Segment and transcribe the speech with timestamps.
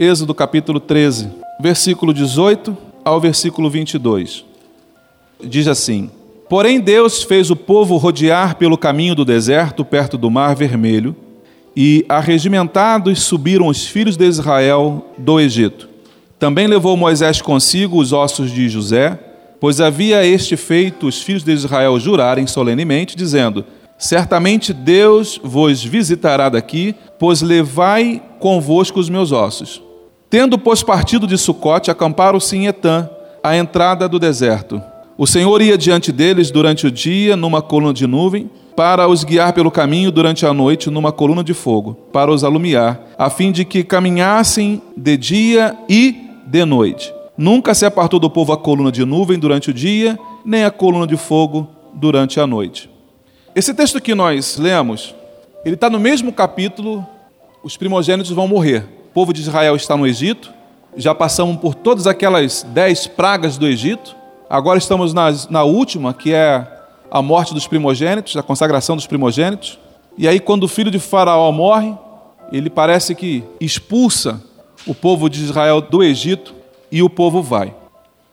[0.00, 1.28] Êxodo capítulo 13,
[1.60, 4.44] versículo 18 ao versículo 22.
[5.42, 6.08] Diz assim:
[6.48, 11.16] Porém, Deus fez o povo rodear pelo caminho do deserto, perto do Mar Vermelho,
[11.74, 15.88] e arregimentados subiram os filhos de Israel do Egito.
[16.38, 19.18] Também levou Moisés consigo os ossos de José,
[19.58, 23.64] pois havia este feito os filhos de Israel jurarem solenemente, dizendo:
[23.98, 29.87] Certamente Deus vos visitará daqui, pois levai convosco os meus ossos.
[30.30, 33.08] Tendo, pois, partido de Sucote, acamparam-se em Etã,
[33.42, 34.82] à entrada do deserto.
[35.16, 39.52] O Senhor ia diante deles durante o dia numa coluna de nuvem, para os guiar
[39.54, 43.64] pelo caminho durante a noite numa coluna de fogo, para os alumiar, a fim de
[43.64, 46.14] que caminhassem de dia e
[46.46, 47.12] de noite.
[47.36, 51.06] Nunca se apartou do povo a coluna de nuvem durante o dia, nem a coluna
[51.06, 52.90] de fogo durante a noite.
[53.54, 55.14] Esse texto que nós lemos,
[55.64, 57.04] ele está no mesmo capítulo,
[57.64, 60.52] os primogênitos vão morrer povo de Israel está no Egito,
[60.96, 64.16] já passamos por todas aquelas dez pragas do Egito,
[64.48, 66.66] agora estamos na, na última, que é
[67.10, 69.78] a morte dos primogênitos, a consagração dos primogênitos.
[70.16, 71.94] E aí, quando o filho de Faraó morre,
[72.52, 74.42] ele parece que expulsa
[74.86, 76.54] o povo de Israel do Egito
[76.90, 77.74] e o povo vai.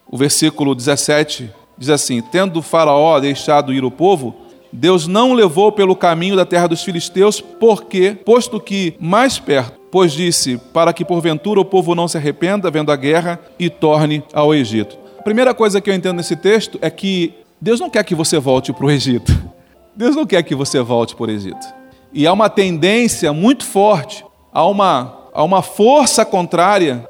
[0.09, 4.35] O versículo 17 diz assim: Tendo Faraó deixado ir o povo,
[4.71, 10.11] Deus não levou pelo caminho da terra dos filisteus, porque, posto que mais perto Pois
[10.11, 14.53] disse: Para que porventura o povo não se arrependa vendo a guerra e torne ao
[14.53, 14.97] Egito.
[15.17, 18.37] A primeira coisa que eu entendo nesse texto é que Deus não quer que você
[18.37, 19.31] volte para o Egito.
[19.95, 21.65] Deus não quer que você volte para o Egito.
[22.11, 27.09] E há uma tendência muito forte, há uma, há uma força contrária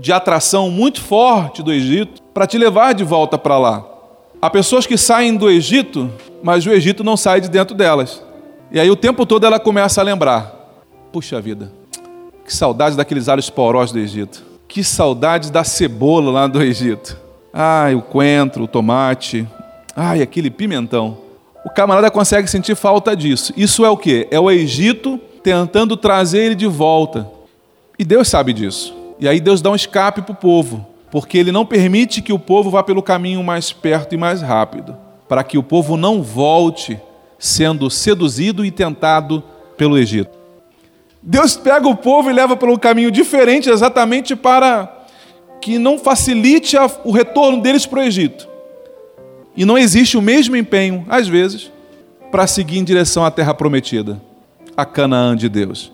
[0.00, 3.86] de atração muito forte do Egito para te levar de volta para lá.
[4.42, 6.10] Há pessoas que saem do Egito,
[6.42, 8.24] mas o Egito não sai de dentro delas.
[8.72, 10.52] E aí o tempo todo ela começa a lembrar:
[11.12, 11.70] puxa vida,
[12.44, 14.44] que saudade daqueles alhos porós do Egito.
[14.68, 17.16] Que saudade da cebola lá do Egito.
[17.52, 19.48] Ai, o coentro, o tomate.
[19.96, 21.18] Ai, aquele pimentão.
[21.64, 23.52] O camarada consegue sentir falta disso.
[23.56, 24.28] Isso é o que?
[24.30, 27.26] É o Egito tentando trazer ele de volta.
[27.98, 28.94] E Deus sabe disso.
[29.18, 32.38] E aí Deus dá um escape para o povo, porque ele não permite que o
[32.38, 34.96] povo vá pelo caminho mais perto e mais rápido,
[35.28, 37.00] para que o povo não volte
[37.38, 39.42] sendo seduzido e tentado
[39.76, 40.43] pelo Egito.
[41.26, 45.06] Deus pega o povo e leva um caminho diferente, exatamente para
[45.58, 48.46] que não facilite o retorno deles para o Egito.
[49.56, 51.72] E não existe o mesmo empenho, às vezes,
[52.30, 54.20] para seguir em direção à terra prometida,
[54.76, 55.90] a Canaã de Deus.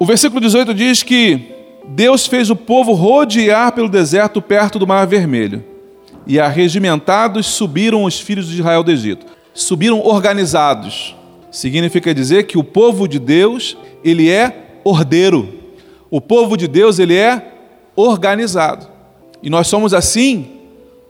[0.00, 1.54] O versículo 18 diz que
[1.86, 5.64] Deus fez o povo rodear pelo deserto perto do Mar Vermelho,
[6.26, 9.26] e arregimentados subiram os filhos de Israel do Egito.
[9.54, 11.14] Subiram organizados.
[11.56, 15.54] Significa dizer que o povo de Deus ele é ordeiro.
[16.10, 17.50] O povo de Deus, ele é
[17.96, 18.86] organizado.
[19.42, 20.50] E nós somos assim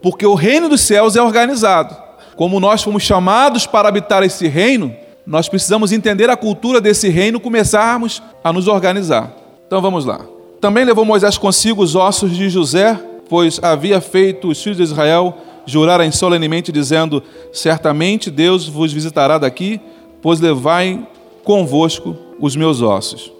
[0.01, 1.97] porque o reino dos céus é organizado.
[2.37, 7.41] Como nós fomos chamados para habitar esse reino, nós precisamos entender a cultura desse reino,
[7.41, 9.35] começarmos a nos organizar.
[9.67, 10.21] Então vamos lá.
[10.61, 12.97] Também levou Moisés consigo os ossos de José,
[13.27, 17.21] pois havia feito os filhos de Israel jurarem solenemente, dizendo:
[17.51, 19.81] Certamente Deus vos visitará daqui,
[20.21, 21.07] pois levai
[21.43, 23.31] convosco os meus ossos.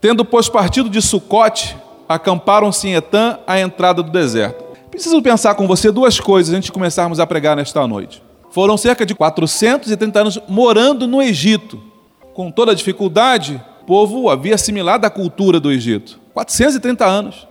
[0.00, 1.76] Tendo, pois, partido de Sucote,
[2.08, 4.64] acamparam-se em Etã, à entrada do deserto.
[4.90, 8.22] Preciso pensar com você duas coisas antes de começarmos a pregar nesta noite.
[8.50, 11.80] Foram cerca de 430 anos morando no Egito.
[12.32, 16.18] Com toda a dificuldade, o povo havia assimilado a cultura do Egito.
[16.32, 17.46] 430 anos.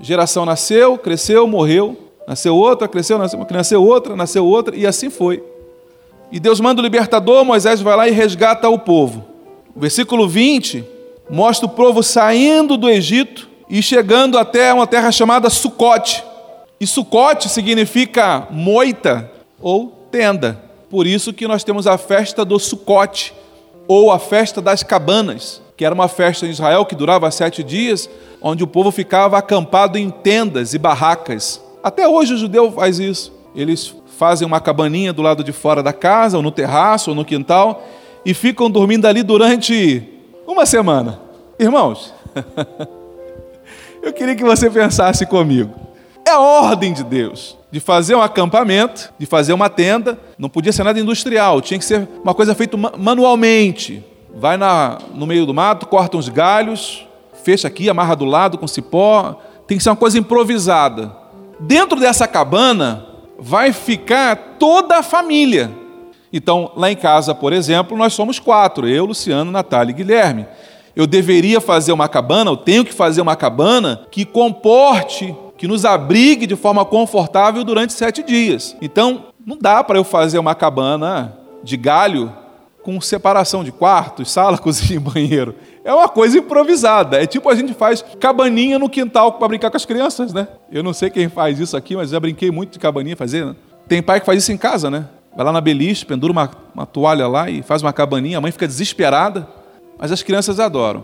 [0.00, 1.96] Geração nasceu, cresceu, morreu.
[2.26, 5.42] Nasceu outra, cresceu, nasceu, nasceu outra, nasceu outra, e assim foi.
[6.30, 9.24] E Deus manda o libertador, Moisés vai lá e resgata o povo.
[9.74, 10.84] O versículo 20
[11.30, 16.24] mostra o povo saindo do Egito e chegando até uma terra chamada Sucote.
[16.80, 19.30] E Sucote significa moita
[19.60, 20.62] ou tenda.
[20.88, 23.34] Por isso que nós temos a festa do Sucote,
[23.86, 28.08] ou a festa das cabanas, que era uma festa em Israel que durava sete dias,
[28.40, 31.60] onde o povo ficava acampado em tendas e barracas.
[31.82, 33.32] Até hoje o judeu faz isso.
[33.54, 37.24] Eles fazem uma cabaninha do lado de fora da casa, ou no terraço, ou no
[37.24, 37.86] quintal,
[38.26, 40.02] e ficam dormindo ali durante
[40.44, 41.20] uma semana.
[41.56, 42.12] Irmãos,
[44.02, 45.72] eu queria que você pensasse comigo.
[46.26, 50.72] É a ordem de Deus de fazer um acampamento, de fazer uma tenda, não podia
[50.72, 54.04] ser nada industrial, tinha que ser uma coisa feita manualmente.
[54.34, 57.06] Vai na, no meio do mato, corta uns galhos,
[57.44, 61.12] fecha aqui, amarra do lado com cipó, tem que ser uma coisa improvisada.
[61.60, 63.07] Dentro dessa cabana
[63.38, 65.70] vai ficar toda a família.
[66.32, 70.46] Então, lá em casa, por exemplo, nós somos quatro: eu, Luciano, Natália e Guilherme.
[70.96, 75.84] Eu deveria fazer uma cabana, eu tenho que fazer uma cabana que comporte, que nos
[75.84, 78.76] abrigue de forma confortável durante sete dias.
[78.82, 82.34] Então, não dá para eu fazer uma cabana de galho
[82.82, 85.54] com separação de quartos, sala, cozinha e banheiro.
[85.88, 87.22] É uma coisa improvisada.
[87.22, 90.46] É tipo a gente faz cabaninha no quintal para brincar com as crianças, né?
[90.70, 93.46] Eu não sei quem faz isso aqui, mas já brinquei muito de cabaninha fazer.
[93.46, 93.56] Né?
[93.88, 95.06] Tem pai que faz isso em casa, né?
[95.34, 98.36] Vai lá na beliche, pendura uma, uma toalha lá e faz uma cabaninha.
[98.36, 99.48] A mãe fica desesperada,
[99.98, 101.02] mas as crianças adoram.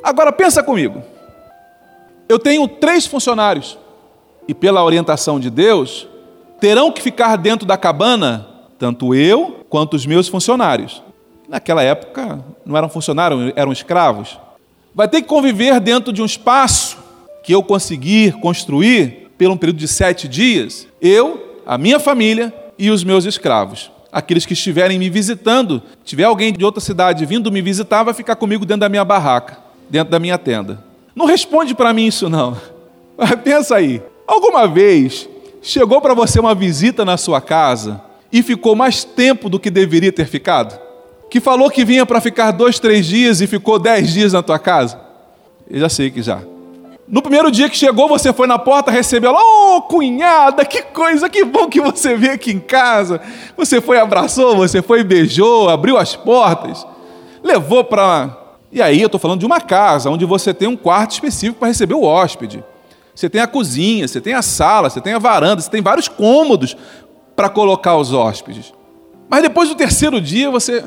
[0.00, 1.02] Agora pensa comigo.
[2.28, 3.76] Eu tenho três funcionários
[4.46, 6.06] e pela orientação de Deus
[6.60, 8.46] terão que ficar dentro da cabana
[8.78, 11.02] tanto eu quanto os meus funcionários
[11.50, 14.38] naquela época não eram funcionários, eram escravos,
[14.94, 16.96] vai ter que conviver dentro de um espaço
[17.42, 22.90] que eu conseguir construir por um período de sete dias, eu, a minha família e
[22.90, 23.90] os meus escravos.
[24.12, 28.36] Aqueles que estiverem me visitando, tiver alguém de outra cidade vindo me visitar, vai ficar
[28.36, 29.58] comigo dentro da minha barraca,
[29.88, 30.84] dentro da minha tenda.
[31.16, 32.56] Não responde para mim isso não.
[33.16, 35.28] Mas pensa aí, alguma vez
[35.62, 38.00] chegou para você uma visita na sua casa
[38.32, 40.89] e ficou mais tempo do que deveria ter ficado?
[41.30, 44.58] Que falou que vinha para ficar dois, três dias e ficou dez dias na tua
[44.58, 45.00] casa?
[45.70, 46.42] Eu já sei que já.
[47.06, 51.28] No primeiro dia que chegou, você foi na porta, recebeu ela, oh, cunhada, que coisa,
[51.28, 53.20] que bom que você veio aqui em casa.
[53.56, 56.84] Você foi, abraçou, você foi, beijou, abriu as portas,
[57.42, 58.36] levou para.
[58.72, 61.68] E aí eu estou falando de uma casa onde você tem um quarto específico para
[61.68, 62.64] receber o hóspede.
[63.14, 66.08] Você tem a cozinha, você tem a sala, você tem a varanda, você tem vários
[66.08, 66.76] cômodos
[67.34, 68.72] para colocar os hóspedes.
[69.28, 70.84] Mas depois do terceiro dia, você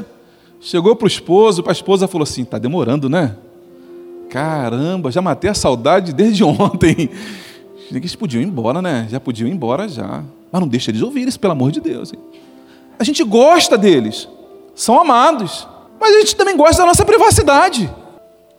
[0.63, 3.35] Chegou para o esposo, a esposa falou assim: está demorando, né?
[4.29, 7.09] Caramba, já matei a saudade desde ontem.
[7.91, 9.05] Eles podiam ir embora, né?
[9.11, 10.23] Já podiam ir embora já.
[10.49, 12.13] Mas não deixa eles ouvir isso, pelo amor de Deus.
[12.13, 12.19] Hein?
[12.97, 14.29] A gente gosta deles,
[14.73, 15.67] são amados,
[15.99, 17.93] mas a gente também gosta da nossa privacidade.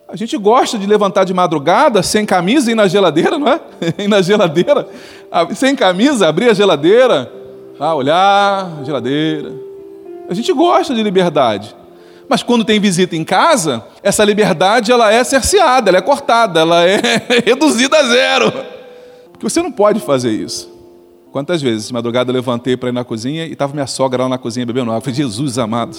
[0.06, 3.60] A gente gosta de levantar de madrugada sem camisa e ir na geladeira, não é?
[3.96, 4.86] ir na geladeira,
[5.54, 7.32] sem camisa, abrir a geladeira,
[7.80, 9.52] ah, olhar geladeira.
[10.28, 11.74] A gente gosta de liberdade.
[12.28, 16.84] Mas quando tem visita em casa, essa liberdade ela é cerceada, ela é cortada, ela
[16.84, 17.00] é
[17.44, 18.52] reduzida a zero.
[19.32, 20.72] Porque você não pode fazer isso.
[21.30, 24.28] Quantas vezes, de madrugada, eu levantei para ir na cozinha e estava minha sogra lá
[24.28, 24.98] na cozinha bebendo água.
[24.98, 25.96] Eu falei, Jesus amado,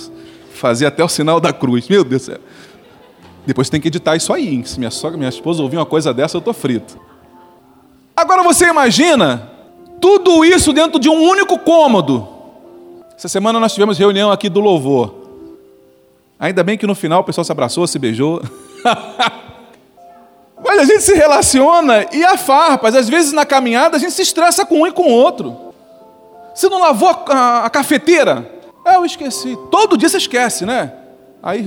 [0.53, 1.87] fazia até o sinal da cruz.
[1.89, 2.39] Meu Deus do céu.
[3.45, 4.65] Depois tem que editar isso aí.
[4.65, 6.97] Se minha sogra, minha esposa ouvir uma coisa dessa, eu estou frito.
[8.15, 9.51] Agora você imagina
[9.99, 12.27] tudo isso dentro de um único cômodo.
[13.17, 15.24] Essa semana nós tivemos reunião aqui do louvor.
[16.39, 18.41] Ainda bem que no final o pessoal se abraçou, se beijou.
[20.63, 22.95] Mas a gente se relaciona e a farpas.
[22.95, 25.73] Às vezes na caminhada a gente se estressa com um e com o outro.
[26.53, 28.51] Você não lavou a, a, a cafeteira?
[28.85, 29.57] É, eu esqueci.
[29.71, 30.93] Todo dia você esquece, né?
[31.41, 31.63] Aí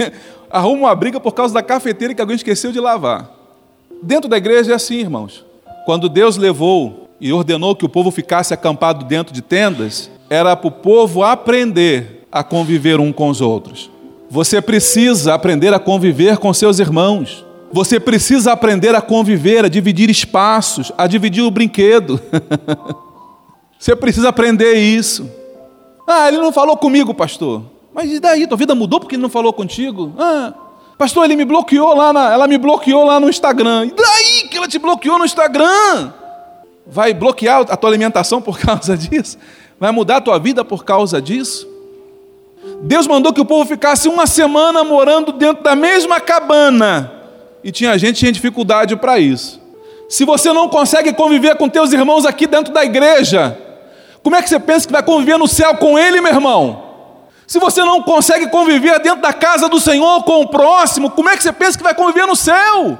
[0.50, 3.30] arruma uma briga por causa da cafeteira que alguém esqueceu de lavar.
[4.02, 5.44] Dentro da igreja é assim, irmãos.
[5.84, 10.68] Quando Deus levou e ordenou que o povo ficasse acampado dentro de tendas, era para
[10.68, 13.90] o povo aprender a conviver um com os outros.
[14.30, 17.44] Você precisa aprender a conviver com seus irmãos.
[17.72, 22.20] Você precisa aprender a conviver, a dividir espaços, a dividir o brinquedo.
[23.76, 25.28] Você precisa aprender isso.
[26.06, 27.62] Ah, ele não falou comigo, pastor.
[27.94, 28.46] Mas e daí?
[28.46, 30.12] Tua vida mudou porque ele não falou contigo?
[30.18, 30.52] Ah,
[30.98, 33.86] pastor, ele me bloqueou lá na, ela me bloqueou lá no Instagram.
[33.86, 36.12] E daí que ela te bloqueou no Instagram?
[36.86, 39.38] Vai bloquear a tua alimentação por causa disso?
[39.78, 41.69] Vai mudar a tua vida por causa disso?
[42.82, 47.12] Deus mandou que o povo ficasse uma semana morando dentro da mesma cabana.
[47.62, 49.60] E tinha gente que tinha dificuldade para isso.
[50.08, 53.56] Se você não consegue conviver com teus irmãos aqui dentro da igreja,
[54.22, 56.82] como é que você pensa que vai conviver no céu com ele, meu irmão?
[57.46, 61.36] Se você não consegue conviver dentro da casa do Senhor com o próximo, como é
[61.36, 62.98] que você pensa que vai conviver no céu?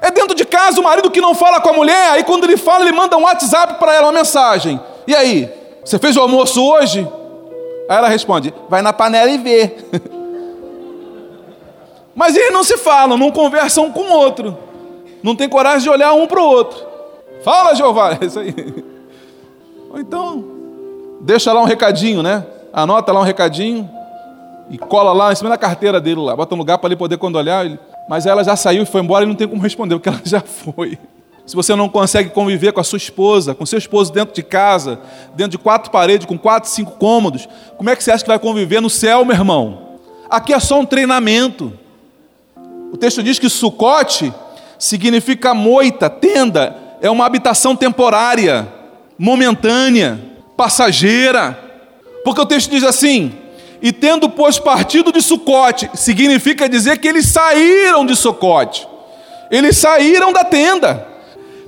[0.00, 2.56] É dentro de casa o marido que não fala com a mulher, aí quando ele
[2.56, 4.80] fala, ele manda um WhatsApp para ela, uma mensagem.
[5.06, 5.50] E aí,
[5.84, 7.06] você fez o almoço hoje?
[7.88, 9.76] Aí ela responde: vai na panela e vê.
[12.14, 14.56] Mas eles não se falam, não conversam um com o outro.
[15.22, 16.78] Não tem coragem de olhar um para o outro.
[17.42, 18.54] Fala, Jeová, é isso aí.
[19.90, 20.44] Ou então,
[21.20, 22.46] deixa lá um recadinho, né?
[22.72, 23.88] Anota lá um recadinho
[24.70, 26.34] e cola lá em cima da carteira dele lá.
[26.34, 27.66] Bota um lugar para ele poder quando olhar.
[28.08, 30.40] Mas ela já saiu e foi embora e não tem como responder, porque ela já
[30.46, 30.98] foi
[31.46, 34.98] se você não consegue conviver com a sua esposa, com seu esposo dentro de casa,
[35.34, 38.38] dentro de quatro paredes, com quatro, cinco cômodos, como é que você acha que vai
[38.38, 39.98] conviver no céu, meu irmão?
[40.28, 41.72] Aqui é só um treinamento.
[42.92, 44.32] O texto diz que sucote
[44.78, 48.68] significa moita, tenda, é uma habitação temporária,
[49.18, 50.20] momentânea,
[50.56, 51.58] passageira.
[52.24, 53.32] Porque o texto diz assim:
[53.80, 58.86] E tendo, pois, partido de Sucote, significa dizer que eles saíram de Sucote.
[59.50, 61.06] Eles saíram da tenda,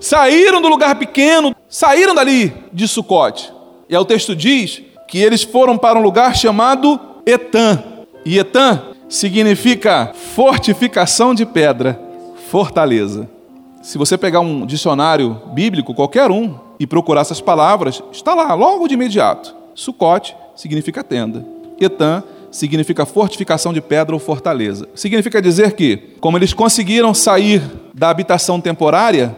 [0.01, 3.53] saíram do lugar pequeno, saíram dali de Sucote.
[3.89, 7.83] E aí o texto diz que eles foram para um lugar chamado Etã.
[8.25, 11.99] E Etã significa fortificação de pedra,
[12.51, 13.29] fortaleza.
[13.83, 18.87] Se você pegar um dicionário bíblico, qualquer um, e procurar essas palavras, está lá, logo
[18.87, 19.55] de imediato.
[19.75, 21.45] Sucote significa tenda.
[21.81, 24.89] Etã significa fortificação de pedra ou fortaleza.
[24.95, 27.63] Significa dizer que, como eles conseguiram sair
[27.93, 29.37] da habitação temporária,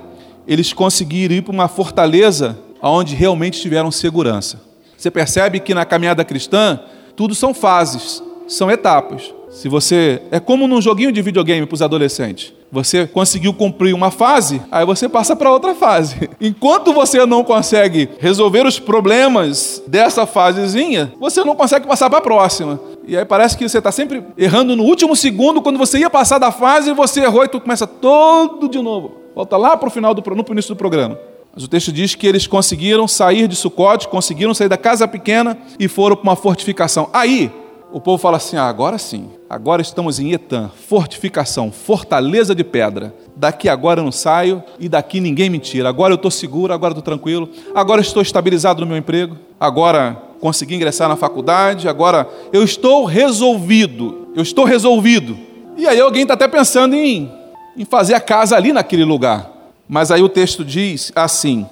[0.51, 4.61] eles conseguiram ir para uma fortaleza onde realmente tiveram segurança.
[4.99, 6.81] Você percebe que na caminhada cristã,
[7.15, 9.33] tudo são fases, são etapas.
[9.49, 10.21] Se você.
[10.31, 12.53] É como num joguinho de videogame para os adolescentes.
[12.73, 16.31] Você conseguiu cumprir uma fase, aí você passa para outra fase.
[16.41, 22.23] Enquanto você não consegue resolver os problemas dessa fasezinha, você não consegue passar para a
[22.23, 22.79] próxima.
[23.07, 26.39] E aí parece que você está sempre errando no último segundo, quando você ia passar
[26.39, 29.20] da fase, você errou e tu começa todo de novo.
[29.35, 31.19] Volta lá para o final do no início do programa.
[31.55, 35.59] Mas o texto diz que eles conseguiram sair de Sucote, conseguiram sair da casa pequena
[35.79, 37.11] e foram para uma fortificação.
[37.13, 37.51] Aí,
[37.93, 43.15] o povo fala assim: ah, agora sim, agora estamos em Etam, fortificação, fortaleza de pedra.
[43.35, 45.89] Daqui agora eu não saio e daqui ninguém me tira.
[45.89, 50.77] Agora eu estou seguro, agora estou tranquilo, agora estou estabilizado no meu emprego, agora consegui
[50.77, 55.37] ingressar na faculdade, agora eu estou resolvido, eu estou resolvido.
[55.77, 57.31] E aí alguém está até pensando em,
[57.77, 59.51] em fazer a casa ali naquele lugar.
[59.89, 61.67] Mas aí o texto diz assim: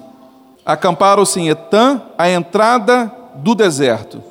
[0.65, 4.23] acamparam-se em Etam, a entrada do deserto.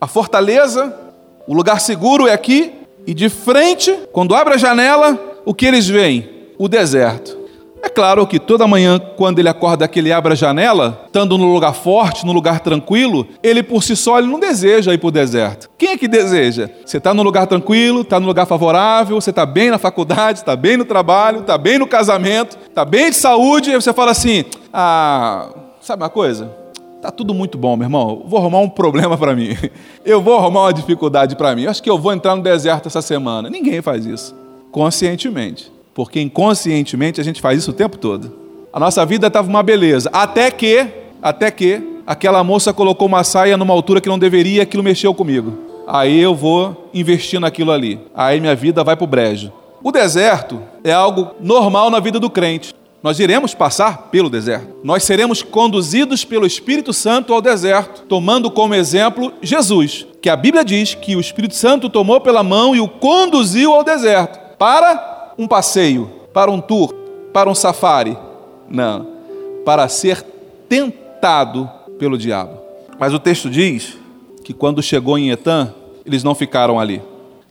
[0.00, 1.02] A fortaleza
[1.46, 2.72] o lugar seguro é aqui,
[3.06, 6.28] e de frente, quando abre a janela, o que eles veem?
[6.56, 7.36] O deserto.
[7.82, 11.52] É claro que toda manhã, quando ele acorda que ele abre a janela, estando no
[11.52, 15.10] lugar forte, no lugar tranquilo, ele por si só ele não deseja ir para o
[15.10, 15.68] deserto.
[15.76, 16.70] Quem é que deseja?
[16.86, 20.54] Você está no lugar tranquilo, está no lugar favorável, você está bem na faculdade, está
[20.54, 24.44] bem no trabalho, está bem no casamento, está bem de saúde, e você fala assim:
[24.72, 25.48] ah,
[25.80, 26.62] sabe uma coisa?
[27.02, 28.22] Tá tudo muito bom, meu irmão.
[28.26, 29.56] vou arrumar um problema para mim.
[30.06, 31.62] Eu vou arrumar uma dificuldade para mim.
[31.62, 33.50] Eu acho que eu vou entrar no deserto essa semana.
[33.50, 34.34] Ninguém faz isso.
[34.70, 35.71] Conscientemente.
[35.94, 38.32] Porque inconscientemente a gente faz isso o tempo todo.
[38.72, 40.08] A nossa vida estava uma beleza.
[40.12, 40.86] Até que,
[41.20, 45.58] até que, aquela moça colocou uma saia numa altura que não deveria, aquilo mexeu comigo.
[45.86, 48.00] Aí eu vou investir naquilo ali.
[48.14, 49.52] Aí minha vida vai para o brejo.
[49.82, 52.74] O deserto é algo normal na vida do crente.
[53.02, 54.76] Nós iremos passar pelo deserto.
[54.84, 60.64] Nós seremos conduzidos pelo Espírito Santo ao deserto, tomando como exemplo Jesus, que a Bíblia
[60.64, 65.46] diz que o Espírito Santo tomou pela mão e o conduziu ao deserto para um
[65.48, 66.92] passeio, para um tour,
[67.32, 68.16] para um safari.
[68.68, 69.06] Não,
[69.64, 70.22] para ser
[70.68, 72.58] tentado pelo diabo.
[72.98, 73.96] Mas o texto diz
[74.44, 75.72] que quando chegou em Etã,
[76.04, 77.02] eles não ficaram ali.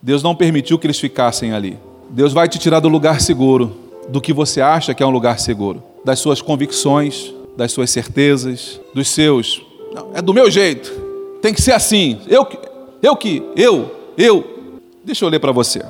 [0.02, 1.78] Deus não permitiu que eles ficassem ali.
[2.10, 3.76] Deus vai te tirar do lugar seguro
[4.08, 8.80] do que você acha que é um lugar seguro, das suas convicções, das suas certezas,
[8.94, 9.62] dos seus.
[9.94, 10.90] Não, é do meu jeito,
[11.40, 12.20] tem que ser assim.
[12.28, 12.46] Eu,
[13.02, 14.70] eu que, eu, eu.
[15.04, 15.82] Deixa eu ler para você.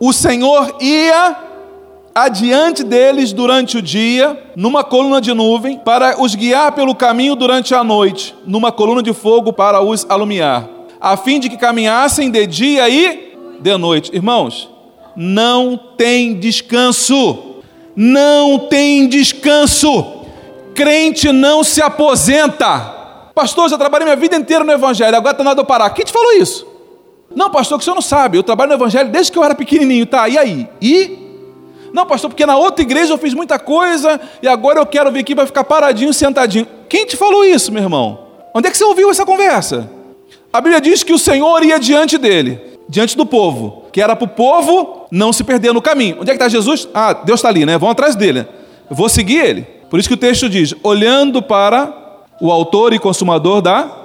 [0.00, 1.36] O Senhor ia
[2.14, 7.74] adiante deles durante o dia, numa coluna de nuvem, para os guiar pelo caminho durante
[7.74, 10.68] a noite, numa coluna de fogo para os alumiar,
[11.00, 14.10] a fim de que caminhassem de dia e de noite.
[14.12, 14.68] Irmãos,
[15.14, 17.50] não tem descanso
[17.94, 20.24] não tem descanso.
[20.74, 22.78] Crente não se aposenta.
[23.34, 25.90] Pastor, já trabalhei minha vida inteira no Evangelho, agora está nada eu parar.
[25.90, 26.66] Quem te falou isso?
[27.34, 28.36] Não, pastor, que o senhor não sabe.
[28.36, 30.28] Eu trabalho no Evangelho desde que eu era pequenininho, tá?
[30.28, 30.68] E aí?
[30.80, 31.18] E?
[31.92, 35.20] Não, pastor, porque na outra igreja eu fiz muita coisa e agora eu quero vir
[35.20, 36.66] aqui para ficar paradinho, sentadinho.
[36.88, 38.26] Quem te falou isso, meu irmão?
[38.54, 39.90] Onde é que você ouviu essa conversa?
[40.52, 44.24] A Bíblia diz que o Senhor ia diante dele diante do povo, que era para
[44.24, 46.16] o povo não se perder no caminho.
[46.20, 46.88] Onde é que está Jesus?
[46.92, 47.78] Ah, Deus está ali, né?
[47.78, 48.46] Vão atrás dele.
[48.90, 49.62] Eu vou seguir ele.
[49.88, 51.94] Por isso que o texto diz: olhando para
[52.40, 53.99] o autor e consumador da.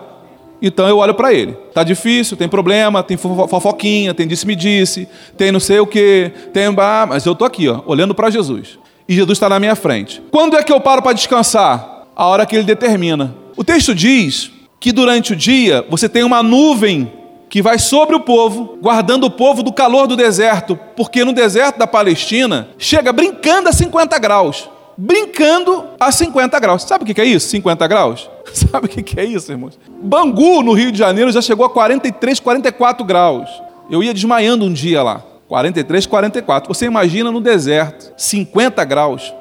[0.62, 1.54] Então eu olho para ele.
[1.74, 5.08] Tá difícil, tem problema, tem fofoquinha, tem disse-me-disse,
[5.38, 6.66] tem não sei o que, tem.
[6.78, 8.80] Ah, mas eu estou aqui, ó, olhando para Jesus.
[9.08, 10.22] E Jesus está na minha frente.
[10.32, 12.06] Quando é que eu paro para descansar?
[12.16, 13.36] A hora que ele determina.
[13.58, 17.12] O texto diz que durante o dia você tem uma nuvem
[17.50, 21.78] que vai sobre o povo, guardando o povo do calor do deserto, porque no deserto
[21.78, 24.70] da Palestina chega brincando a 50 graus.
[24.98, 26.84] Brincando a 50 graus.
[26.84, 27.50] Sabe o que é isso?
[27.50, 28.30] 50 graus?
[28.54, 29.78] Sabe o que é isso, irmãos?
[30.02, 33.50] Bangu, no Rio de Janeiro, já chegou a 43, 44 graus.
[33.90, 35.24] Eu ia desmaiando um dia lá.
[35.48, 36.74] 43, 44.
[36.74, 39.34] Você imagina no deserto, 50 graus.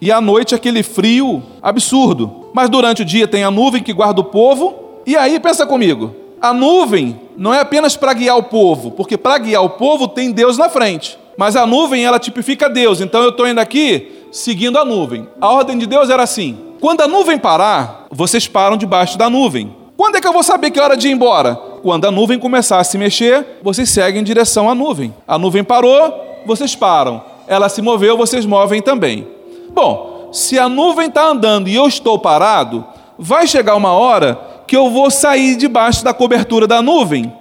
[0.00, 2.46] E à noite aquele frio absurdo.
[2.52, 5.02] Mas durante o dia tem a nuvem que guarda o povo.
[5.06, 9.38] E aí, pensa comigo, a nuvem não é apenas para guiar o povo, porque para
[9.38, 11.18] guiar o povo tem Deus na frente.
[11.38, 13.00] Mas a nuvem, ela tipifica Deus.
[13.00, 15.28] Então eu estou indo aqui seguindo a nuvem.
[15.40, 19.72] A ordem de Deus era assim: quando a nuvem parar, vocês param debaixo da nuvem.
[19.96, 21.54] Quando é que eu vou saber que é hora de ir embora?
[21.54, 25.14] Quando a nuvem começar a se mexer, vocês seguem em direção à nuvem.
[25.28, 27.22] A nuvem parou, vocês param.
[27.46, 29.28] Ela se moveu, vocês movem também.
[29.70, 32.84] Bom, se a nuvem está andando e eu estou parado,
[33.16, 37.32] vai chegar uma hora que eu vou sair debaixo da cobertura da nuvem.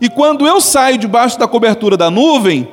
[0.00, 2.68] E quando eu saio debaixo da cobertura da nuvem,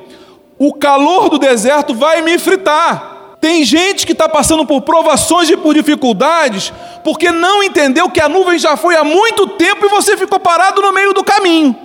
[0.66, 3.36] o calor do deserto vai me fritar.
[3.40, 6.72] Tem gente que está passando por provações e por dificuldades
[7.04, 10.80] porque não entendeu que a nuvem já foi há muito tempo e você ficou parado
[10.80, 11.76] no meio do caminho.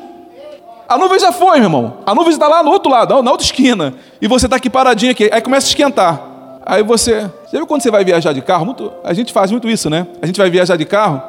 [0.87, 1.97] A nuvem já foi, meu irmão.
[2.05, 3.93] A nuvem está lá no outro lado, na outra esquina.
[4.21, 5.29] E você está aqui paradinho aqui.
[5.31, 6.21] Aí começa a esquentar.
[6.65, 7.29] Aí você.
[7.45, 8.65] Você viu quando você vai viajar de carro?
[8.65, 10.07] Muito, a gente faz muito isso, né?
[10.21, 11.21] A gente vai viajar de carro.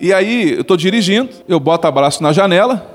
[0.00, 2.86] E aí eu estou dirigindo, eu boto abraço na janela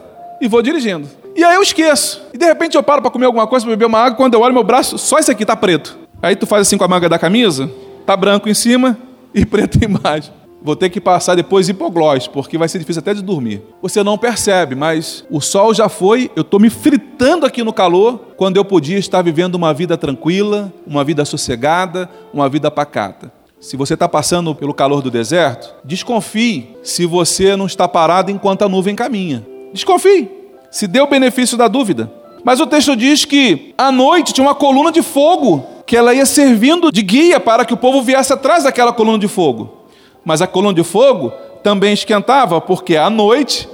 [0.41, 1.07] e vou dirigindo.
[1.37, 2.19] E aí eu esqueço.
[2.33, 4.41] E de repente eu paro para comer alguma coisa, para beber uma água, quando eu
[4.41, 5.95] olho meu braço, só esse aqui tá preto.
[6.19, 7.69] Aí tu faz assim com a manga da camisa,
[8.07, 8.97] tá branco em cima
[9.35, 10.33] e preto embaixo.
[10.59, 13.61] Vou ter que passar depois hipoglós, porque vai ser difícil até de dormir.
[13.83, 18.19] Você não percebe, mas o sol já foi, eu estou me fritando aqui no calor,
[18.35, 23.31] quando eu podia estar vivendo uma vida tranquila, uma vida sossegada, uma vida pacata.
[23.59, 28.63] Se você está passando pelo calor do deserto, desconfie se você não está parado enquanto
[28.63, 29.45] a nuvem caminha.
[29.71, 30.36] Desconfie.
[30.69, 32.11] Se dê o benefício da dúvida.
[32.43, 36.25] Mas o texto diz que à noite tinha uma coluna de fogo que ela ia
[36.25, 39.77] servindo de guia para que o povo viesse atrás daquela coluna de fogo.
[40.23, 41.31] Mas a coluna de fogo
[41.63, 43.67] também esquentava, porque à noite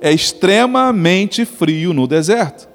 [0.00, 2.68] é extremamente frio no deserto.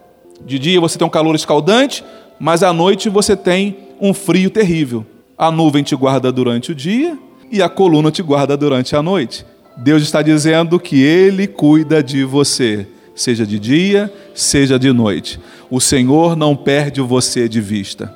[0.45, 2.03] De dia você tem um calor escaldante,
[2.39, 5.05] mas à noite você tem um frio terrível.
[5.37, 7.17] A nuvem te guarda durante o dia
[7.51, 9.45] e a coluna te guarda durante a noite.
[9.75, 15.39] Deus está dizendo que Ele cuida de você, seja de dia, seja de noite.
[15.69, 18.13] O Senhor não perde você de vista.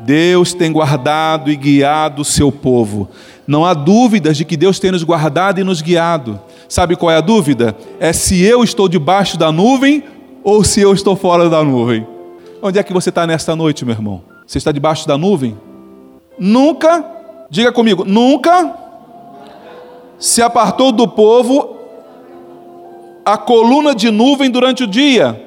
[0.00, 3.08] Deus tem guardado e guiado o seu povo.
[3.46, 6.40] Não há dúvidas de que Deus tem nos guardado e nos guiado.
[6.68, 7.76] Sabe qual é a dúvida?
[8.00, 10.02] É se eu estou debaixo da nuvem
[10.42, 12.06] ou se eu estou fora da nuvem.
[12.62, 14.22] Onde é que você está nesta noite, meu irmão?
[14.46, 15.56] Você está debaixo da nuvem?
[16.38, 17.04] Nunca,
[17.50, 18.74] diga comigo, nunca
[20.18, 21.71] se apartou do povo
[23.24, 25.40] a coluna de nuvem durante o dia.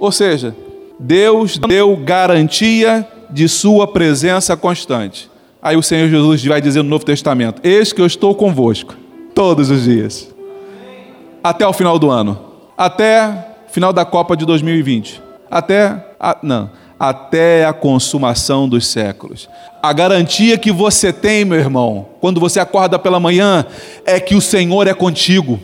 [0.00, 0.54] Ou seja,
[0.98, 5.30] Deus deu garantia de sua presença constante.
[5.60, 8.94] Aí o Senhor Jesus vai dizer no Novo Testamento: Eis que eu estou convosco
[9.34, 10.32] todos os dias,
[11.42, 12.38] até o final do ano,
[12.76, 19.48] até final da Copa de 2020, até a, não, até a consumação dos séculos.
[19.82, 23.64] A garantia que você tem, meu irmão, quando você acorda pela manhã,
[24.04, 25.60] é que o Senhor é contigo.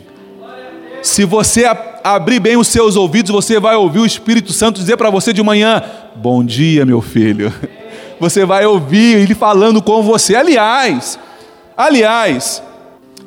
[1.01, 1.65] Se você
[2.03, 5.43] abrir bem os seus ouvidos, você vai ouvir o Espírito Santo dizer para você de
[5.43, 5.83] manhã:
[6.15, 7.53] Bom dia, meu filho.
[8.17, 10.37] Você vai ouvir ele falando com você.
[10.37, 11.19] Aliás,
[11.75, 12.63] aliás,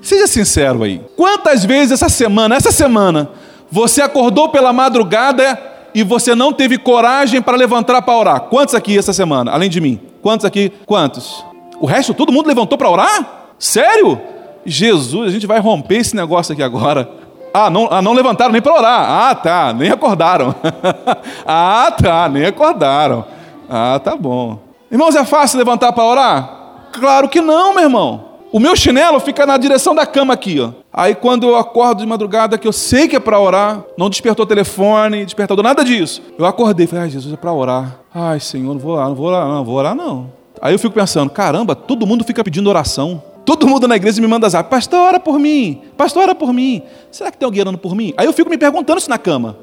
[0.00, 1.02] seja sincero aí.
[1.14, 3.28] Quantas vezes essa semana, essa semana,
[3.70, 5.67] você acordou pela madrugada
[5.98, 8.40] e você não teve coragem para levantar para orar.
[8.42, 9.98] Quantos aqui essa semana, além de mim?
[10.22, 10.72] Quantos aqui?
[10.86, 11.44] Quantos?
[11.80, 13.48] O resto, todo mundo levantou para orar?
[13.58, 14.20] Sério?
[14.64, 17.10] Jesus, a gente vai romper esse negócio aqui agora.
[17.52, 19.10] Ah, não, ah, não levantaram nem para orar.
[19.10, 20.54] Ah, tá, nem acordaram.
[21.44, 23.24] ah, tá, nem acordaram.
[23.68, 24.60] Ah, tá bom.
[24.92, 26.50] Irmãos, é fácil levantar para orar?
[26.92, 28.24] Claro que não, meu irmão.
[28.52, 30.70] O meu chinelo fica na direção da cama aqui, ó.
[30.98, 34.44] Aí quando eu acordo de madrugada, que eu sei que é para orar, não despertou
[34.44, 36.20] telefone, despertador, nada disso.
[36.36, 38.00] Eu acordei, falei, ai Jesus, é para orar.
[38.12, 40.32] Ai Senhor, não vou orar, não vou orar, não, vou orar não.
[40.60, 43.22] Aí eu fico pensando, caramba, todo mundo fica pedindo oração.
[43.44, 46.82] Todo mundo na igreja me manda zap, pastor, ora por mim, pastor, ora por mim.
[47.12, 48.12] Será que tem alguém orando por mim?
[48.16, 49.56] Aí eu fico me perguntando isso na cama.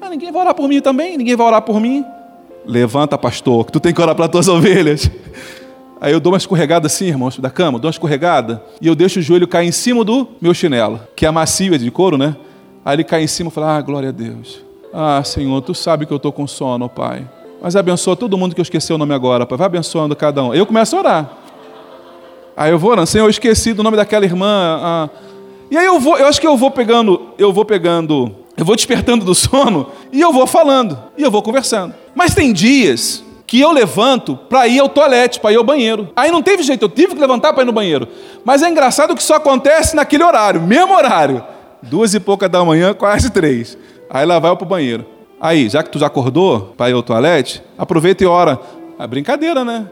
[0.00, 1.18] Ah, ninguém vai orar por mim também?
[1.18, 2.04] Ninguém vai orar por mim?
[2.64, 5.10] Levanta, pastor, que tu tem que orar para tuas ovelhas.
[6.00, 9.18] Aí eu dou uma escorregada assim, irmãos, da cama, dou uma escorregada e eu deixo
[9.18, 12.36] o joelho cair em cima do meu chinelo, que é macio, é de couro, né?
[12.84, 14.60] Aí ele cai em cima e fala: Ah, glória a Deus.
[14.92, 17.28] Ah, Senhor, tu sabe que eu estou com sono, Pai.
[17.60, 19.58] Mas abençoa todo mundo que eu esqueci o nome agora, Pai.
[19.58, 20.54] Vai abençoando cada um.
[20.54, 21.30] Eu começo a orar.
[22.56, 24.80] Aí eu vou orando, Senhor, eu esqueci do nome daquela irmã.
[24.80, 25.08] Ah.
[25.70, 28.74] E aí eu vou, eu acho que eu vou pegando, eu vou pegando, eu vou
[28.74, 31.94] despertando do sono e eu vou falando, e eu vou conversando.
[32.14, 36.10] Mas tem dias que eu levanto para ir ao toalete, para ir ao banheiro.
[36.14, 38.06] Aí não teve jeito, eu tive que levantar para ir no banheiro.
[38.44, 41.42] Mas é engraçado que só acontece naquele horário, mesmo horário.
[41.82, 43.78] Duas e pouca da manhã, quase três.
[44.10, 45.06] Aí lá vai para o banheiro.
[45.40, 48.60] Aí, já que tu já acordou para ir ao toalete, aproveita e ora.
[48.98, 49.86] É brincadeira, né?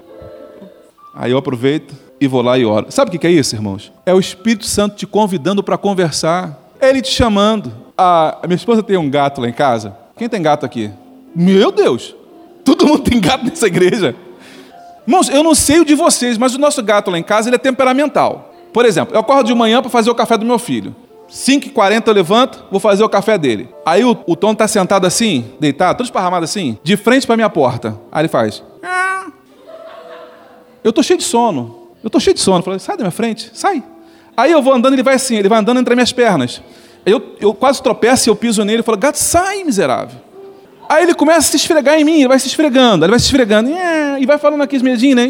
[1.14, 2.87] Aí eu aproveito e vou lá e oro.
[2.90, 3.90] Sabe o que é isso, irmãos?
[4.05, 6.61] É o Espírito Santo te convidando para conversar.
[6.79, 7.73] É Ele te chamando.
[7.97, 9.97] A, a minha esposa tem um gato lá em casa.
[10.19, 10.90] Quem tem gato aqui?
[11.35, 12.14] Meu Deus!
[12.77, 14.15] Todo mundo tem gato nessa igreja.
[15.07, 17.57] Irmãos, eu não sei o de vocês, mas o nosso gato lá em casa ele
[17.57, 18.53] é temperamental.
[18.73, 20.95] Por exemplo, eu acordo de manhã para fazer o café do meu filho.
[21.31, 23.69] 5h40 eu levanto, vou fazer o café dele.
[23.85, 27.51] Aí o, o Tom tá sentado assim, deitado, todo esparramado assim, de frente para minha
[27.51, 27.99] porta.
[28.12, 28.62] Aí ele faz.
[30.85, 31.89] Eu tô cheio de sono.
[32.03, 32.62] Eu tô cheio de sono.
[32.62, 33.83] Falei, sai da minha frente, sai.
[34.37, 36.62] Aí eu vou andando, ele vai assim, ele vai andando entre minhas pernas.
[37.05, 40.26] Eu, eu quase tropeço e eu piso nele e falo, gato, sai, miserável.
[40.88, 43.27] Aí ele começa a se esfregar em mim, ele vai se esfregando, ele vai se
[43.27, 43.70] esfregando,
[44.18, 45.29] e vai falando aqui medinho, né?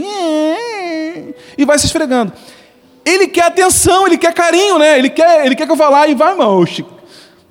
[1.57, 2.33] E vai se esfregando.
[3.05, 4.99] Ele quer atenção, ele quer carinho, né?
[4.99, 6.65] Ele quer, ele quer que eu vá lá e vai, irmão.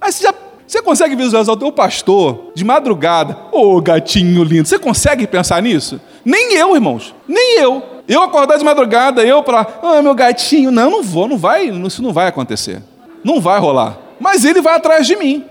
[0.01, 0.33] Aí você já
[0.67, 3.37] você consegue visualizar o teu pastor de madrugada?
[3.51, 4.67] Ô, oh, gatinho lindo.
[4.67, 6.01] Você consegue pensar nisso?
[6.23, 7.13] Nem eu, irmãos.
[7.27, 7.83] Nem eu.
[8.07, 12.01] Eu acordar de madrugada, eu para, ah, meu gatinho, não, não vou, não vai, isso
[12.01, 12.81] não vai acontecer.
[13.23, 13.97] Não vai rolar.
[14.19, 15.45] Mas ele vai atrás de mim.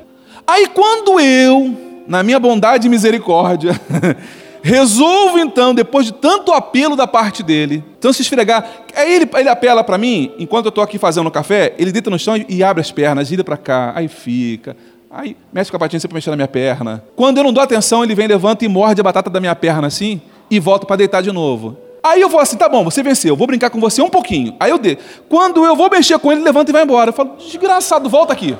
[0.47, 3.79] Aí quando eu, na minha bondade e misericórdia,
[4.63, 9.49] resolvo então, depois de tanto apelo da parte dele, então se esfregar, aí ele, ele
[9.49, 12.81] apela para mim, enquanto eu estou aqui fazendo café, ele deita no chão e abre
[12.81, 14.77] as pernas, gira para cá, aí fica,
[15.11, 17.05] aí mexe com a patinha sempre mexendo na minha perna.
[17.15, 19.87] Quando eu não dou atenção, ele vem, levanta e morde a batata da minha perna
[19.87, 21.77] assim, e volta para deitar de novo.
[22.03, 24.55] Aí eu vou assim, tá bom, você venceu, vou brincar com você um pouquinho.
[24.61, 24.99] Aí eu dei.
[25.27, 27.09] Quando eu vou mexer com ele, ele levanta e vai embora.
[27.09, 28.55] Eu falo, desgraçado, volta aqui.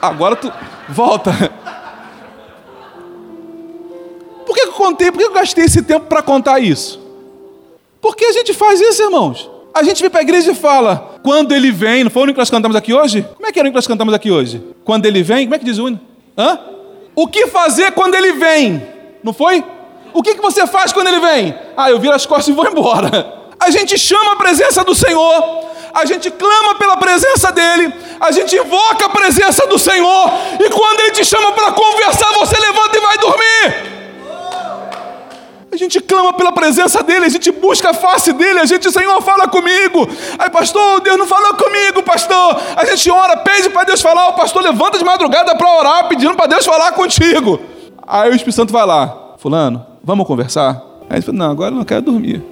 [0.00, 0.52] Agora tu
[0.90, 1.30] volta.
[4.52, 5.10] Por que eu contei?
[5.10, 7.00] Por que eu gastei esse tempo para contar isso?
[8.02, 9.50] Porque a gente faz isso, irmãos.
[9.72, 12.34] A gente vem para a igreja e fala, quando ele vem, não foi o único
[12.34, 13.26] que nós cantamos aqui hoje?
[13.34, 14.62] Como é que era o único que nós cantamos aqui hoje?
[14.84, 16.04] Quando ele vem, como é que diz o único?
[16.36, 16.58] Hã?
[17.16, 18.86] O que fazer quando ele vem?
[19.24, 19.64] Não foi?
[20.12, 21.54] O que, que você faz quando ele vem?
[21.74, 23.32] Ah, eu viro as costas e vou embora.
[23.58, 28.54] A gente chama a presença do Senhor, a gente clama pela presença dele, a gente
[28.54, 33.00] invoca a presença do Senhor, e quando ele te chama para conversar, você levanta e
[33.00, 33.91] vai dormir.
[35.72, 39.22] A gente clama pela presença dele, a gente busca a face dele, a gente, Senhor,
[39.22, 40.06] fala comigo.
[40.38, 42.60] Aí, pastor, Deus não falou comigo, pastor.
[42.76, 46.34] A gente ora, pede para Deus falar, o pastor levanta de madrugada para orar, pedindo
[46.34, 47.58] para Deus falar contigo.
[48.06, 50.82] Aí o Espírito Santo vai lá, fulano, vamos conversar?
[51.08, 52.42] Aí ele fala, não, agora eu não quero dormir.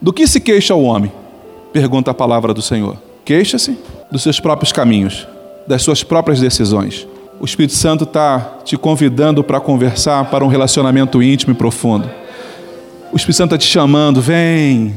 [0.00, 1.12] Do que se queixa o homem?
[1.72, 2.96] Pergunta a palavra do Senhor.
[3.24, 3.76] Queixa-se
[4.08, 5.26] dos seus próprios caminhos,
[5.66, 7.08] das suas próprias decisões.
[7.42, 12.08] O Espírito Santo está te convidando para conversar para um relacionamento íntimo e profundo.
[13.12, 14.94] O Espírito Santo está te chamando, vem,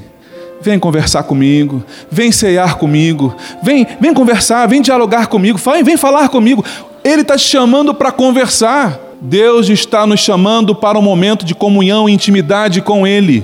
[0.61, 6.63] vem conversar comigo, vem ceiar comigo, vem, vem conversar, vem dialogar comigo, vem falar comigo.
[7.03, 8.99] Ele está te chamando para conversar.
[9.19, 13.43] Deus está nos chamando para um momento de comunhão e intimidade com Ele.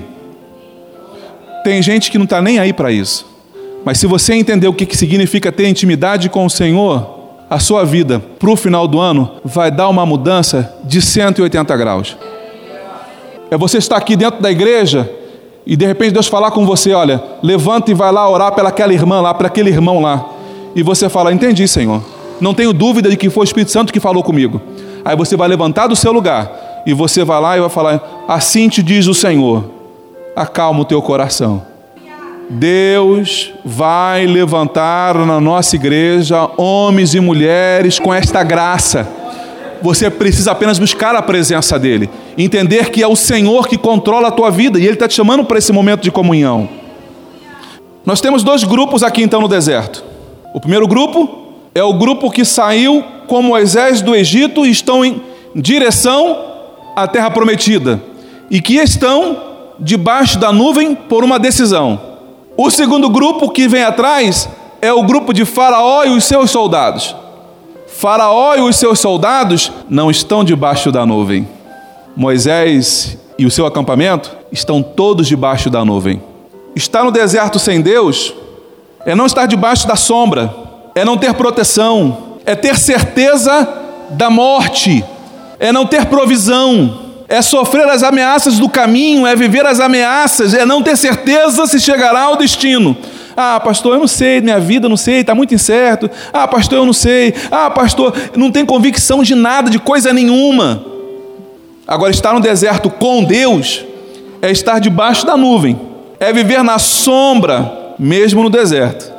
[1.63, 3.25] Tem gente que não está nem aí para isso.
[3.83, 7.20] Mas se você entender o que significa ter intimidade com o Senhor,
[7.51, 12.15] a sua vida para o final do ano vai dar uma mudança de 180 graus.
[13.51, 15.11] É você estar aqui dentro da igreja
[15.67, 19.19] e de repente Deus falar com você: olha, levanta e vai lá orar pelaquela irmã
[19.19, 20.25] lá, para aquele irmão lá.
[20.73, 22.01] E você fala: entendi, Senhor.
[22.39, 24.61] Não tenho dúvida de que foi o Espírito Santo que falou comigo.
[25.03, 28.69] Aí você vai levantar do seu lugar e você vai lá e vai falar: Assim
[28.69, 29.65] te diz o Senhor,
[30.37, 31.61] acalma o teu coração.
[32.51, 39.07] Deus vai levantar na nossa igreja homens e mulheres com esta graça.
[39.81, 44.31] Você precisa apenas buscar a presença dEle, entender que é o Senhor que controla a
[44.31, 46.67] tua vida e Ele está te chamando para esse momento de comunhão.
[48.05, 50.03] Nós temos dois grupos aqui então no deserto.
[50.53, 55.21] O primeiro grupo é o grupo que saiu com Moisés do Egito e estão em
[55.55, 56.37] direção
[56.97, 58.01] à terra prometida
[58.49, 59.37] e que estão
[59.79, 62.10] debaixo da nuvem por uma decisão.
[62.57, 64.49] O segundo grupo que vem atrás
[64.81, 67.15] é o grupo de Faraó e os seus soldados.
[67.87, 71.47] Faraó e os seus soldados não estão debaixo da nuvem.
[72.15, 76.21] Moisés e o seu acampamento estão todos debaixo da nuvem.
[76.75, 78.33] Estar no deserto sem Deus
[79.05, 80.53] é não estar debaixo da sombra,
[80.93, 83.67] é não ter proteção, é ter certeza
[84.11, 85.03] da morte,
[85.59, 90.65] é não ter provisão, é sofrer as ameaças do caminho, é viver as ameaças, é
[90.65, 92.95] não ter certeza se chegará ao destino.
[93.37, 96.11] Ah, pastor, eu não sei, minha vida não sei, está muito incerto.
[96.33, 97.33] Ah, pastor, eu não sei.
[97.49, 100.83] Ah, pastor, não tem convicção de nada, de coisa nenhuma.
[101.87, 103.85] Agora, estar no deserto com Deus
[104.41, 105.79] é estar debaixo da nuvem,
[106.19, 109.09] é viver na sombra, mesmo no deserto,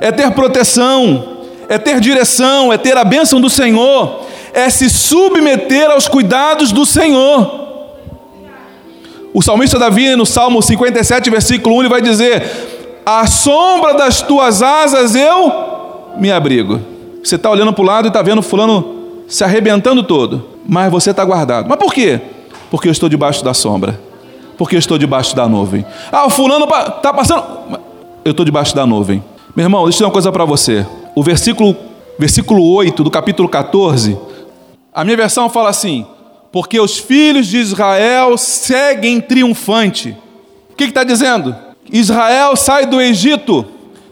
[0.00, 4.19] é ter proteção, é ter direção, é ter a bênção do Senhor,
[4.52, 7.60] é se submeter aos cuidados do Senhor.
[9.32, 14.62] O salmista Davi, no Salmo 57, versículo 1, ele vai dizer: A sombra das tuas
[14.62, 15.52] asas eu
[16.16, 16.80] me abrigo.
[17.22, 21.10] Você está olhando para o lado e está vendo fulano se arrebentando todo, mas você
[21.10, 21.68] está guardado.
[21.68, 22.20] Mas por quê?
[22.70, 24.00] Porque eu estou debaixo da sombra.
[24.58, 25.86] Porque eu estou debaixo da nuvem.
[26.10, 27.44] Ah, o fulano está passando.
[28.24, 29.22] Eu estou debaixo da nuvem.
[29.56, 30.86] Meu irmão, deixa eu dizer uma coisa para você.
[31.14, 31.74] O versículo,
[32.18, 34.18] versículo 8 do capítulo 14,
[34.94, 36.06] a minha versão fala assim:
[36.50, 40.16] Porque os filhos de Israel seguem triunfante.
[40.70, 41.54] O que está dizendo?
[41.92, 43.66] Israel sai do Egito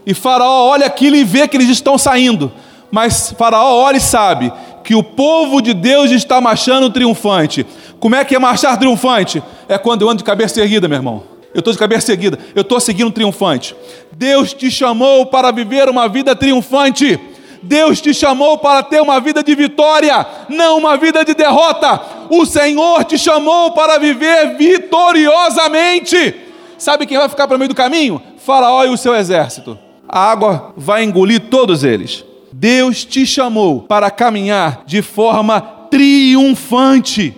[0.05, 2.51] e Faraó olha aquilo e vê que eles estão saindo.
[2.91, 4.51] Mas Faraó olha e sabe
[4.83, 7.65] que o povo de Deus está marchando triunfante.
[7.99, 9.43] Como é que é marchar triunfante?
[9.67, 11.23] É quando eu ando de cabeça erguida, meu irmão.
[11.53, 13.75] Eu estou de cabeça erguida, eu estou seguindo triunfante.
[14.11, 17.19] Deus te chamou para viver uma vida triunfante.
[17.61, 22.01] Deus te chamou para ter uma vida de vitória, não uma vida de derrota.
[22.29, 26.35] O Senhor te chamou para viver vitoriosamente.
[26.77, 28.21] Sabe quem vai ficar para o meio do caminho?
[28.37, 29.77] Faraó e o seu exército.
[30.07, 32.23] A água vai engolir todos eles.
[32.51, 37.35] Deus te chamou para caminhar de forma triunfante.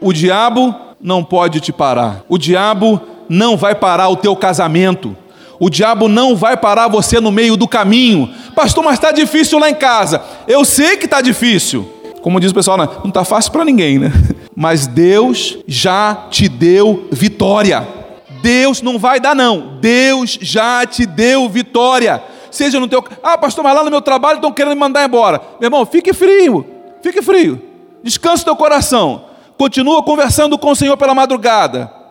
[0.00, 2.22] O diabo não pode te parar.
[2.28, 5.16] O diabo não vai parar o teu casamento.
[5.62, 8.28] O diabo não vai parar você no meio do caminho.
[8.52, 10.20] Pastor, mas está difícil lá em casa.
[10.48, 11.88] Eu sei que está difícil.
[12.20, 12.88] Como diz o pessoal, né?
[12.98, 14.10] não está fácil para ninguém, né?
[14.56, 17.86] Mas Deus já te deu vitória.
[18.42, 19.78] Deus não vai dar, não.
[19.80, 22.20] Deus já te deu vitória.
[22.50, 23.04] Seja no teu.
[23.22, 25.40] Ah, pastor, mas lá no meu trabalho estão querendo me mandar embora.
[25.60, 26.66] Meu irmão, fique frio.
[27.00, 27.62] Fique frio.
[28.02, 29.26] Descanse teu coração.
[29.56, 32.01] Continua conversando com o Senhor pela madrugada.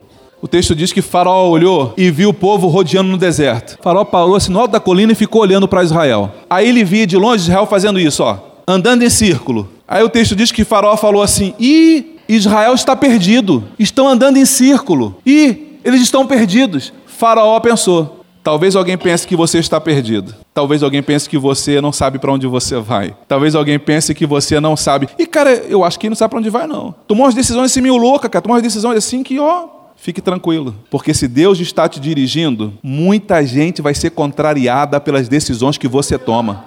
[0.42, 3.78] O texto diz que Faraó olhou e viu o povo rodeando no deserto.
[3.82, 6.32] Faraó parou assim no alto da colina e ficou olhando para Israel.
[6.50, 9.70] Aí ele via de longe Israel fazendo isso, ó, andando em círculo.
[9.88, 13.64] Aí o texto diz que Faraó falou assim: "E Israel está perdido.
[13.78, 15.16] Estão andando em círculo.
[15.24, 20.34] E eles estão perdidos." Faraó pensou: Talvez alguém pense que você está perdido.
[20.52, 23.16] Talvez alguém pense que você não sabe para onde você vai.
[23.28, 25.08] Talvez alguém pense que você não sabe.
[25.20, 26.96] E, cara, eu acho que não sabe para onde vai, não.
[27.08, 28.42] Tomou umas decisões assim meio louca, cara.
[28.42, 29.68] Tomou umas decisões assim que, ó,
[30.02, 30.76] fique tranquilo.
[30.90, 36.18] Porque se Deus está te dirigindo, muita gente vai ser contrariada pelas decisões que você
[36.18, 36.66] toma.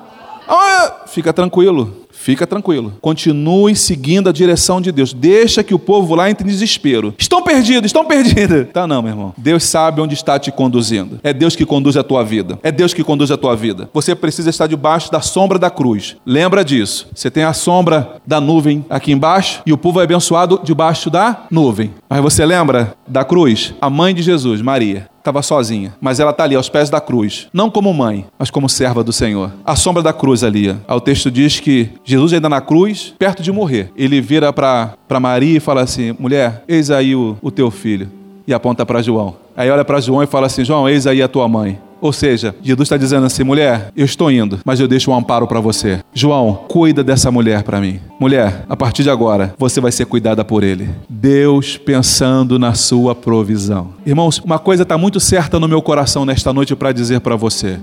[0.49, 2.05] Ah, fica tranquilo.
[2.11, 2.93] Fica tranquilo.
[3.01, 5.13] Continue seguindo a direção de Deus.
[5.13, 7.15] Deixa que o povo lá entre em desespero.
[7.19, 8.69] Estão perdidos, estão perdidos.
[8.75, 9.35] Tá não, meu irmão.
[9.37, 11.21] Deus sabe onde está te conduzindo.
[11.23, 12.59] É Deus que conduz a tua vida.
[12.63, 13.89] É Deus que conduz a tua vida.
[13.93, 16.17] Você precisa estar debaixo da sombra da cruz.
[16.27, 17.07] Lembra disso.
[17.15, 21.47] Você tem a sombra da nuvem aqui embaixo e o povo é abençoado debaixo da
[21.51, 21.93] nuvem.
[22.09, 23.75] Mas você lembra da cruz?
[23.81, 27.49] A mãe de Jesus, Maria estava sozinha, mas ela está ali aos pés da cruz,
[27.51, 29.51] não como mãe, mas como serva do Senhor.
[29.65, 30.77] A sombra da cruz ali.
[30.87, 35.57] O texto diz que Jesus ainda na cruz, perto de morrer, ele vira para Maria
[35.57, 38.11] e fala assim: mulher, eis aí o, o teu filho.
[38.47, 39.37] E aponta para João.
[39.57, 41.79] Aí olha para João e fala assim: João, eis aí a tua mãe.
[42.05, 45.47] Ou seja, Jesus está dizendo assim: mulher, eu estou indo, mas eu deixo um amparo
[45.47, 46.01] para você.
[46.13, 47.99] João, cuida dessa mulher para mim.
[48.21, 50.87] Mulher, a partir de agora, você vai ser cuidada por ele.
[51.09, 53.95] Deus pensando na sua provisão.
[54.05, 57.79] Irmãos, uma coisa está muito certa no meu coração nesta noite para dizer para você.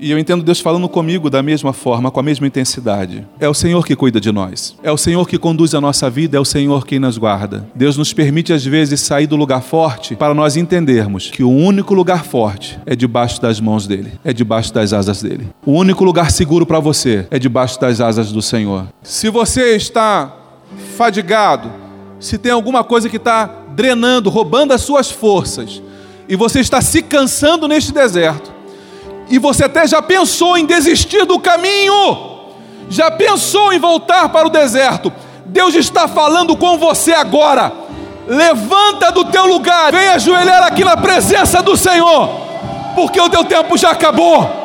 [0.00, 3.26] E eu entendo Deus falando comigo da mesma forma, com a mesma intensidade.
[3.38, 4.74] É o Senhor que cuida de nós.
[4.82, 7.68] É o Senhor que conduz a nossa vida, é o Senhor quem nos guarda.
[7.74, 11.92] Deus nos permite às vezes sair do lugar forte para nós entendermos que o único
[11.92, 15.48] lugar forte é debaixo das mãos dele, é debaixo das asas dele.
[15.66, 18.86] O único lugar seguro para você é debaixo das asas do Senhor.
[19.02, 20.34] Se você está
[20.96, 21.70] fadigado,
[22.18, 23.44] se tem alguma coisa que está
[23.76, 25.82] drenando, roubando as suas forças,
[26.26, 28.59] e você está se cansando neste deserto,
[29.30, 31.94] e você até já pensou em desistir do caminho,
[32.88, 35.12] já pensou em voltar para o deserto.
[35.46, 37.72] Deus está falando com você agora.
[38.26, 42.28] Levanta do teu lugar, vem ajoelhar aqui na presença do Senhor,
[42.96, 44.58] porque o teu tempo já acabou.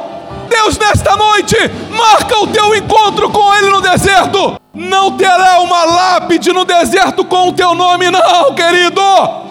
[0.50, 1.56] Deus, nesta noite,
[1.92, 4.60] marca o teu encontro com Ele no deserto.
[4.74, 9.02] Não terá uma lápide no deserto com o teu nome, não, querido.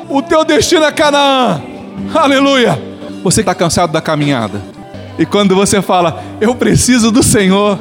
[0.08, 1.62] O teu destino é Canaã.
[2.14, 2.80] Aleluia.
[3.22, 4.73] Você está cansado da caminhada?
[5.18, 7.78] E quando você fala, eu preciso do Senhor,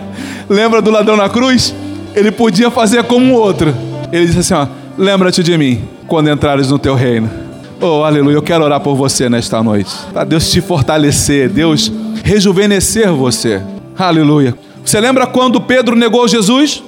[0.48, 1.74] lembra do ladrão na cruz?
[2.14, 3.74] Ele podia fazer como o outro.
[4.10, 4.66] Ele disse assim: ó,
[4.96, 7.30] lembra-te de mim quando entrares no teu reino.
[7.80, 9.90] Oh, aleluia, eu quero orar por você nesta noite.
[10.12, 11.90] Para Deus te fortalecer, Deus
[12.22, 13.62] rejuvenescer você.
[13.98, 14.54] Aleluia.
[14.84, 16.82] Você lembra quando Pedro negou Jesus?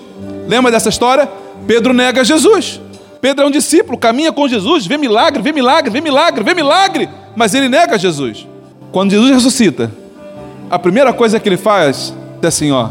[0.48, 1.28] Lembra dessa história?
[1.66, 2.80] Pedro nega Jesus.
[3.20, 7.08] Pedro é um discípulo, caminha com Jesus, vê milagre, vê milagre, vê milagre, vê milagre,
[7.36, 8.48] mas ele nega Jesus.
[8.92, 9.90] Quando Jesus ressuscita,
[10.70, 12.90] a primeira coisa que ele faz é assim, ó.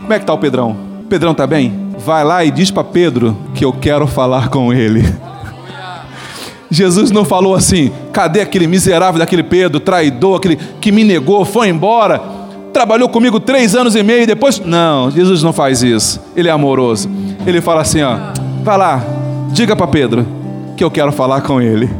[0.00, 0.76] Como é que tá o Pedrão?
[1.08, 1.90] Pedrão tá bem?
[1.98, 5.02] Vai lá e diz para Pedro que eu quero falar com ele.
[6.70, 11.68] Jesus não falou assim: cadê aquele miserável daquele Pedro, traidor, aquele que me negou, foi
[11.68, 12.40] embora?
[12.72, 14.60] trabalhou comigo três anos e meio e depois.
[14.64, 16.20] Não, Jesus não faz isso.
[16.36, 17.10] Ele é amoroso.
[17.46, 18.16] Ele fala assim: ó,
[18.62, 19.04] vai lá,
[19.52, 20.26] diga para Pedro
[20.76, 21.90] que eu quero falar com ele.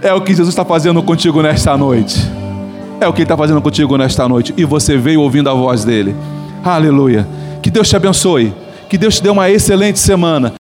[0.00, 2.41] É o que Jesus está fazendo contigo nesta noite.
[3.02, 4.54] É o que ele está fazendo contigo nesta noite.
[4.56, 6.14] E você veio ouvindo a voz dele.
[6.64, 7.26] Aleluia.
[7.60, 8.54] Que Deus te abençoe.
[8.88, 10.54] Que Deus te dê uma excelente semana.